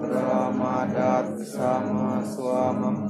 [0.00, 3.09] Ramadhat sama Swamam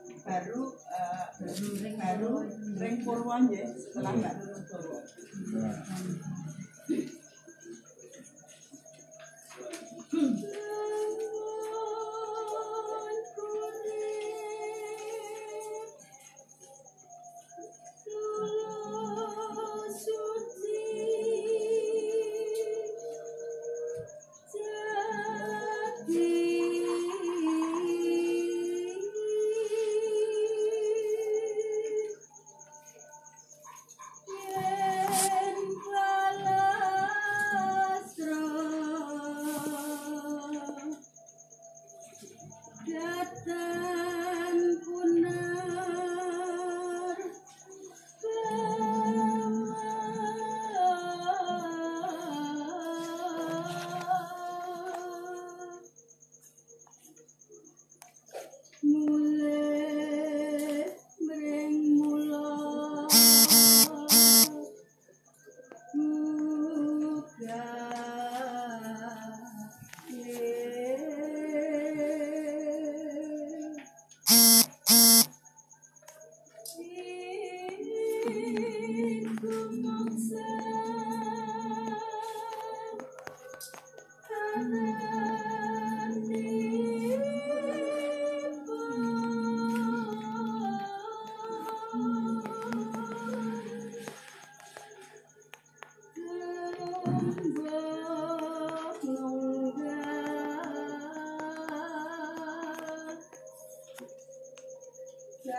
[0.25, 1.25] baru uh,
[1.97, 2.31] baru
[2.77, 5.03] ring purwon ya setelah baru purwon
[6.89, 7.20] iya.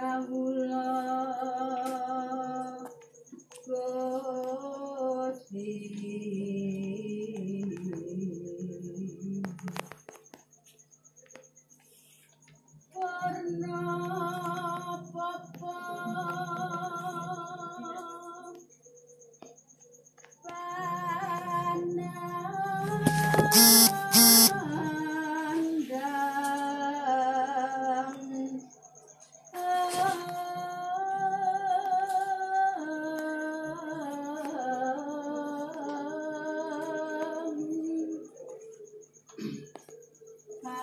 [0.03, 0.52] Yahweh.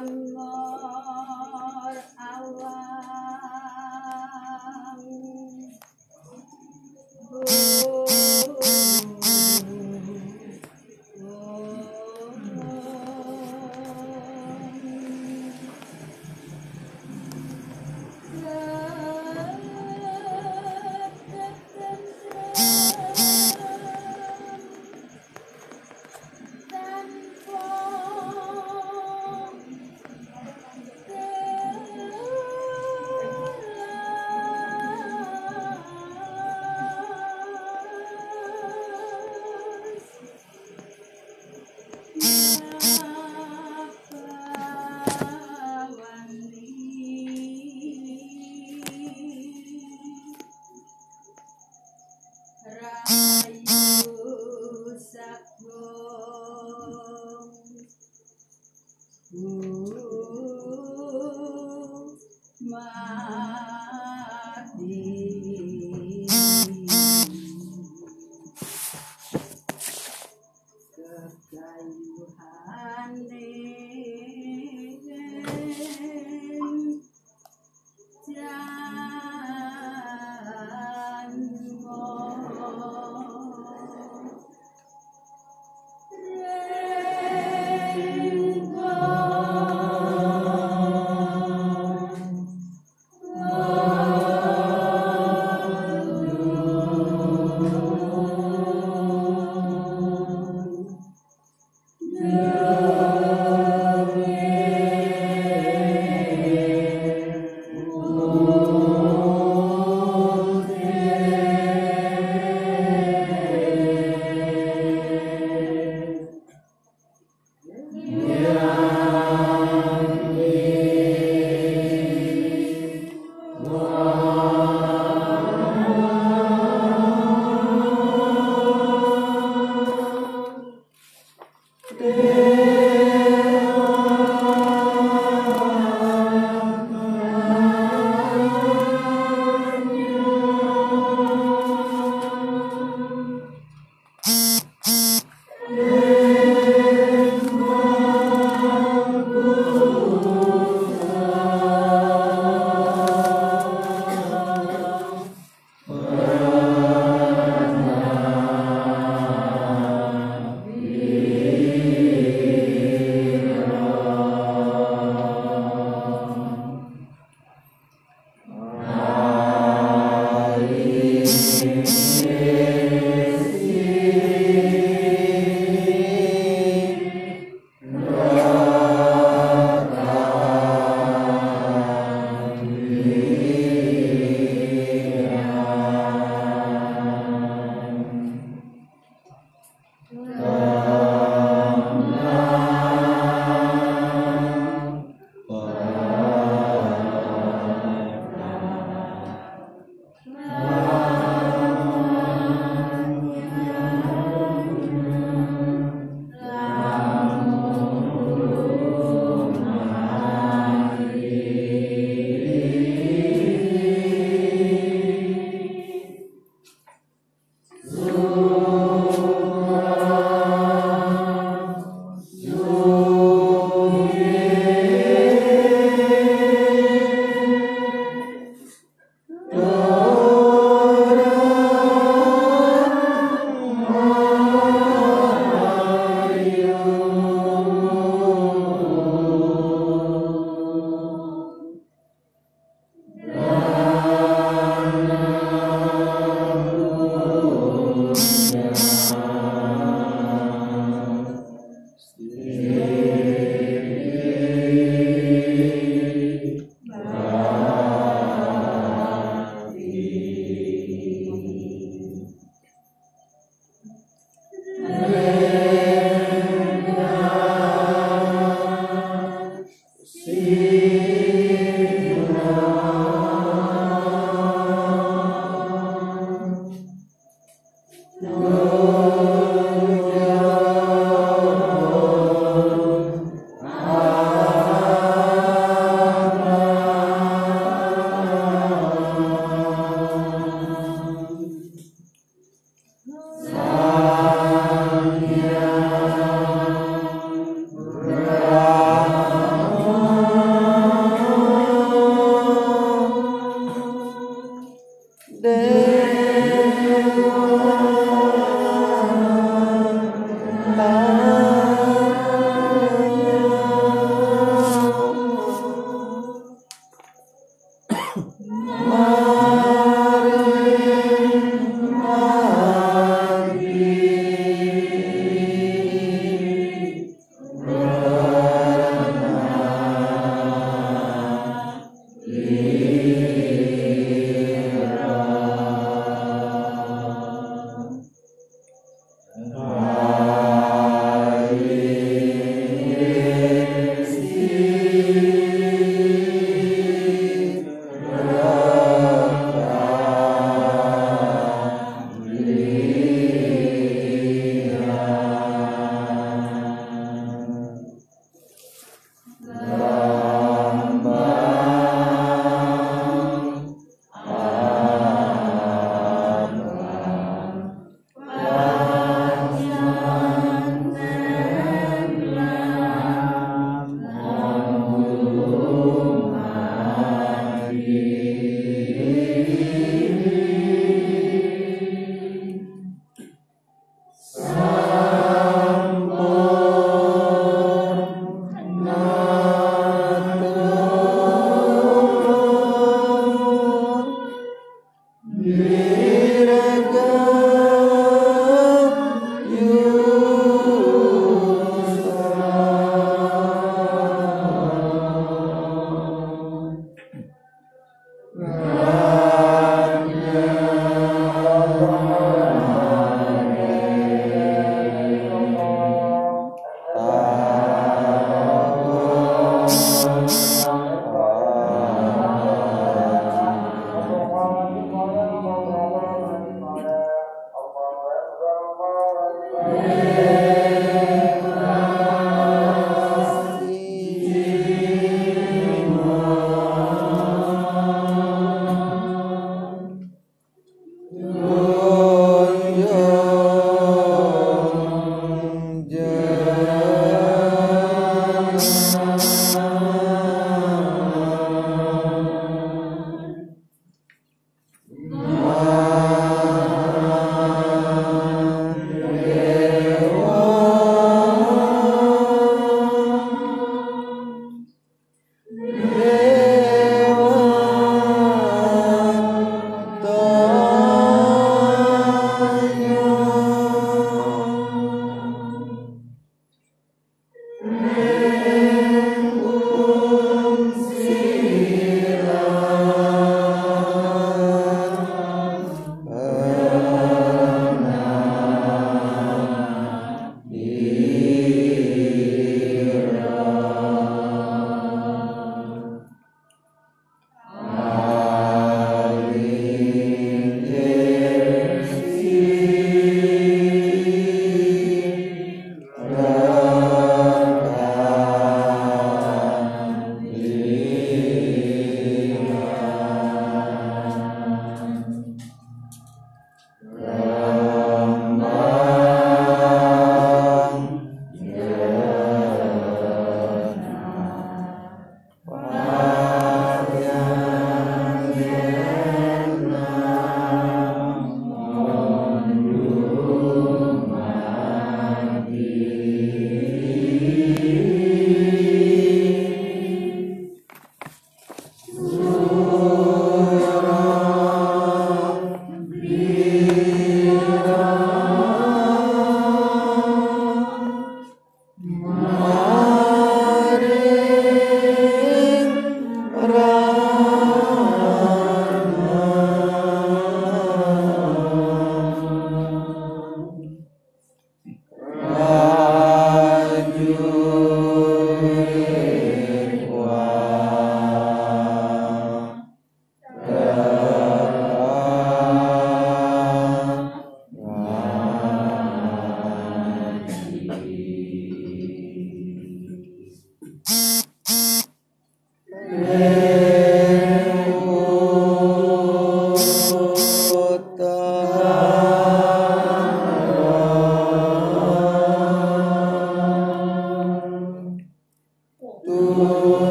[0.00, 0.27] Um,